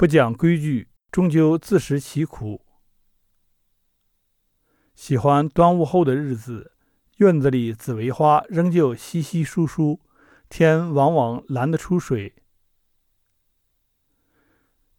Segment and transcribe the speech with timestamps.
[0.00, 2.64] 不讲规矩，终究自食其苦。
[4.94, 6.72] 喜欢端午后的日子，
[7.18, 10.00] 院子里紫薇花仍旧稀稀疏疏，
[10.48, 12.32] 天往往蓝得出水。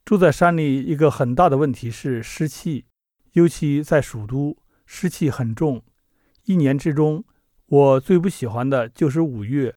[0.05, 2.85] 住在山里，一个很大的问题是湿气，
[3.31, 4.55] 尤其在蜀都，
[4.85, 5.83] 湿气很重。
[6.43, 7.25] 一年之中，
[7.65, 9.75] 我最不喜欢的就是五月，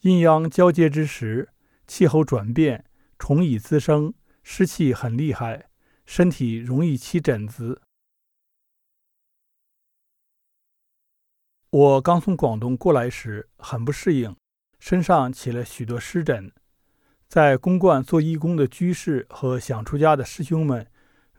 [0.00, 1.50] 阴阳交接之时，
[1.86, 2.86] 气候转变，
[3.18, 4.14] 虫蚁滋生。
[4.42, 5.70] 湿气很厉害，
[6.04, 7.82] 身体容易起疹子。
[11.70, 14.36] 我刚从广东过来时很不适应，
[14.78, 16.52] 身上起了许多湿疹。
[17.26, 20.86] 在公馆做义工的居士和想出家的师兄们，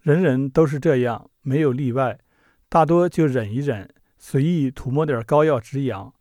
[0.02, 2.20] 人人都是这样，没有例外。
[2.68, 6.12] 大多就忍一忍，随意涂抹点膏药止痒。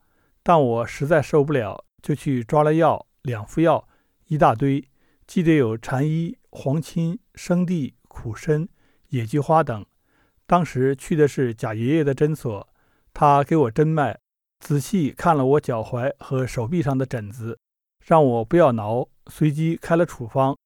[0.43, 3.89] 但我实在受不了，就去抓了药，两副药，
[4.27, 4.87] 一大堆，
[5.27, 6.37] 记得有蝉衣。
[6.53, 8.69] 黄芩、生地、苦参、
[9.09, 9.85] 野菊花等。
[10.47, 12.69] 当时去的是贾爷爷的诊所，
[13.15, 14.19] 他给我诊脉，
[14.61, 17.59] 仔细看了我脚踝和手臂上的疹子，
[18.05, 20.57] 让我不要挠，随即开了处方。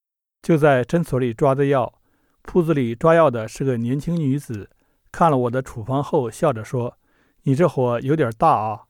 [0.42, 2.00] 就在诊所里抓的药，
[2.42, 4.68] 铺子里抓药的是个年轻女子，
[5.12, 6.98] 看了我的处方后，笑着说
[7.44, 8.85] ：“你这火有点大啊。”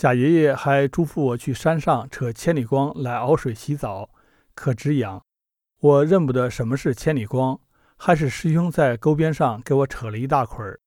[0.00, 4.08] 贾爷爷还嘱咐我去山上扯千里光来熬水洗澡，
[4.54, 5.22] 可止痒。
[5.78, 7.60] 我认不得什么是千里光，
[7.98, 10.80] 还是师兄在沟边上给我扯了一大捆儿。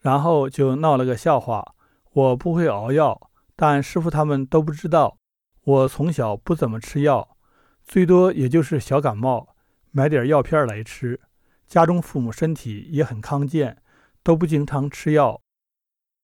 [0.00, 1.76] 然后就闹了个笑话：
[2.10, 5.16] 我不会熬药，但师傅他们都不知道。
[5.62, 7.36] 我从小不怎么吃药，
[7.84, 9.54] 最多也就是小感冒，
[9.92, 11.20] 买点药片来吃。
[11.68, 13.80] 家中父母身体也很康健，
[14.24, 15.40] 都不经常吃药。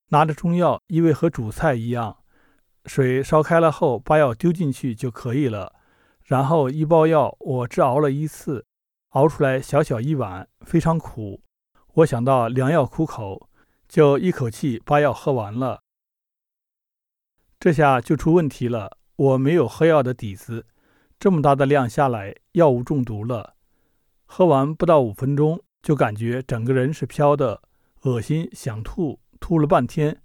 [0.09, 2.19] 拿着中药，因为和煮菜一样，
[2.85, 5.75] 水烧开了后，把药丢进去就可以了。
[6.25, 8.67] 然后一包药，我只熬了一次，
[9.11, 11.43] 熬出来小小一碗，非常苦。
[11.95, 13.49] 我想到良药苦口，
[13.89, 15.83] 就一口气把药喝完了。
[17.59, 20.67] 这下就出问题了，我没有喝药的底子，
[21.19, 23.55] 这么大的量下来，药物中毒了。
[24.27, 27.63] 喝完不到五分钟，就感觉整个人是飘的，
[28.03, 29.21] 恶心，想吐。
[29.37, 30.23] 吐了半天，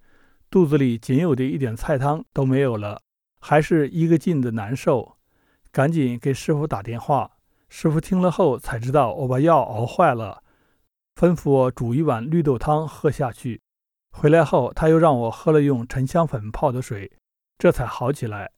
[0.49, 3.01] 肚子里仅有的一点菜汤都没有了，
[3.39, 5.17] 还是一个劲的难受。
[5.71, 7.37] 赶紧给师傅打电话，
[7.69, 10.43] 师傅听了后才知道我把药熬坏了，
[11.15, 13.61] 吩咐我煮一碗绿豆汤喝下去。
[14.11, 17.09] 回来后，他又让我喝了用沉香粉泡的水，
[17.57, 18.51] 这才好起来。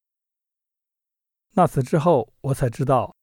[1.52, 3.16] 那次之后，我才知道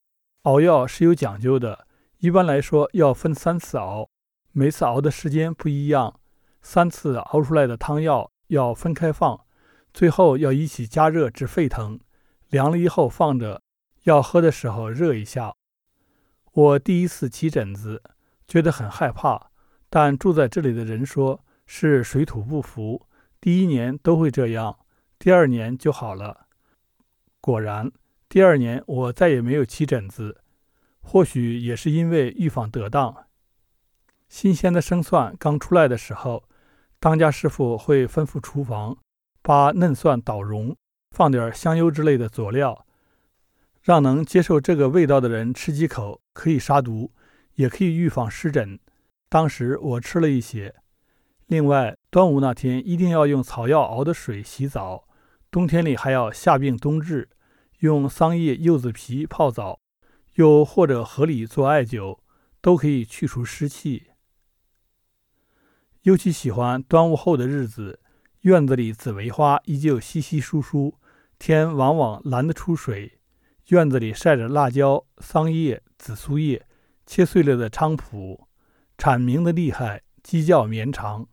[0.43, 4.09] 熬药是有讲究的，一般来说要分三次熬，
[4.53, 6.20] 每次熬的时间不一样。
[6.63, 9.47] 三次熬出来的汤药要分开放，
[9.95, 11.99] 最后要一起加热至沸腾，
[12.49, 13.63] 凉了以后放着，
[14.05, 15.55] 要喝的时候热一下。
[16.53, 18.03] 我第一次起疹子，
[18.47, 19.51] 觉得很害怕，
[19.89, 23.07] 但住在这里的人说是水土不服，
[23.41, 24.79] 第一年都会这样，
[25.19, 26.47] 第二年就好了。
[27.41, 27.91] 果然，
[28.29, 30.43] 第二年我再也没有起疹子，
[31.01, 33.25] 或许也是因为预防得当。
[34.29, 36.45] 新鲜的生蒜刚出来的时候。
[37.01, 38.95] 当家师傅会吩咐厨房
[39.41, 40.77] 把嫩蒜捣融，
[41.17, 42.85] 放点香油之类的佐料，
[43.81, 47.11] 让能接受这个味道的人吃几口，可以杀毒，
[47.55, 48.79] 也可以预防湿疹。
[49.31, 50.75] 当时我吃了一些。
[51.47, 55.09] 另外，端午那天一定要用草药熬的水洗澡，
[55.51, 57.31] 冬天里还要夏病冬治，
[57.79, 59.81] 用桑叶、柚子皮泡澡，
[60.35, 62.19] 又或者河里做艾灸，
[62.61, 64.10] 都可以去除湿气。
[66.03, 68.01] 尤其喜欢端午后的日子，
[68.41, 70.95] 院子里紫薇花依旧稀稀疏疏，
[71.39, 73.19] 天往往蓝得出水。
[73.69, 76.67] 院子里晒着辣椒、桑叶、紫苏叶，
[77.05, 78.49] 切碎了的菖蒲，
[78.97, 81.29] 蝉鸣的厉害，鸡叫绵长。